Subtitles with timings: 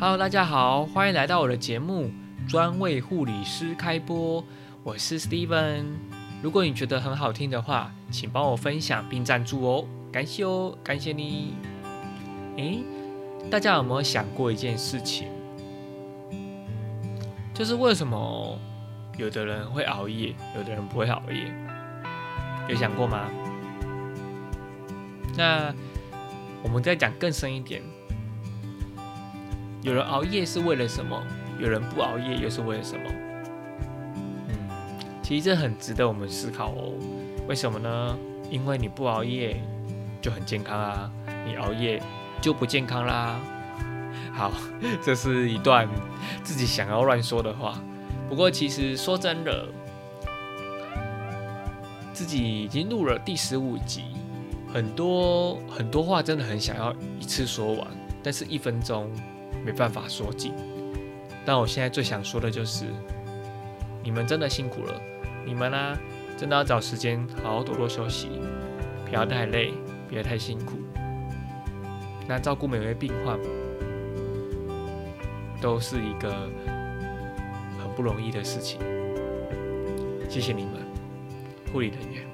[0.00, 2.12] Hello，大家好，欢迎来到我的节目，
[2.48, 4.44] 专为护理师开播。
[4.84, 5.86] 我是 Steven。
[6.40, 11.54] 如果你觉得很好听的话，请帮我分享并赞助哦，感谢哦，感谢你。
[12.58, 12.78] 诶，
[13.50, 15.26] 大家有没有想过一件事情？
[17.52, 18.56] 就是为什么
[19.16, 21.52] 有的人会熬夜，有的人不会熬夜？
[22.68, 23.28] 有想过吗？
[25.36, 25.74] 那
[26.62, 27.82] 我们再讲更深一点，
[29.82, 31.22] 有人熬夜是为了什么？
[31.58, 33.10] 有人不熬夜又是为了什么？
[34.48, 34.68] 嗯，
[35.22, 36.92] 其实这很值得我们思考哦。
[37.48, 38.18] 为什么呢？
[38.50, 39.60] 因为你不熬夜
[40.20, 41.10] 就很健康啊，
[41.46, 42.02] 你熬夜
[42.40, 43.40] 就不健康啦。
[44.32, 44.52] 好，
[45.02, 45.88] 这是一段
[46.42, 47.78] 自己想要乱说的话。
[48.28, 49.66] 不过其实说真的，
[52.12, 54.04] 自己已经录了第十五集，
[54.72, 57.86] 很多很多话真的很想要一次说完，
[58.22, 59.10] 但是一分钟
[59.68, 60.54] 没办法说尽。
[61.44, 62.86] 但我现在最想说的就是，
[64.02, 64.98] 你们真的辛苦了，
[65.44, 65.98] 你们呢，
[66.38, 68.30] 真的要找时间好好多多休息，
[69.04, 69.74] 不要太累，
[70.08, 70.78] 不要太辛苦。
[72.26, 73.38] 那照顾每位病患。
[75.60, 76.30] 都是一个
[77.80, 78.78] 很不容易的事情。
[80.28, 80.74] 谢谢你们，
[81.72, 82.27] 护理人员。